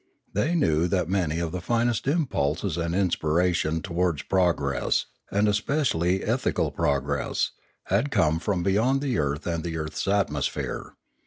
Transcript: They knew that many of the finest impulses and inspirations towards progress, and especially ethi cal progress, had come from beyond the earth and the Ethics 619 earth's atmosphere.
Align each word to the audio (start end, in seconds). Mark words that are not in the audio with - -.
They 0.33 0.55
knew 0.55 0.87
that 0.87 1.09
many 1.09 1.37
of 1.37 1.51
the 1.51 1.61
finest 1.61 2.07
impulses 2.07 2.75
and 2.75 2.95
inspirations 2.95 3.83
towards 3.83 4.23
progress, 4.23 5.05
and 5.29 5.47
especially 5.47 6.21
ethi 6.21 6.55
cal 6.55 6.71
progress, 6.71 7.51
had 7.83 8.09
come 8.09 8.39
from 8.39 8.63
beyond 8.63 9.01
the 9.01 9.19
earth 9.19 9.45
and 9.45 9.63
the 9.63 9.75
Ethics 9.75 9.97
619 9.97 9.97
earth's 9.99 10.07
atmosphere. 10.07 10.93